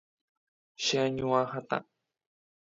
[0.83, 1.77] cheañua hatã